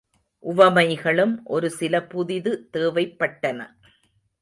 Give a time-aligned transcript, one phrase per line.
[0.43, 3.59] உவமைகளும் ஒரு சில புதிது தேவைப்பட்டன.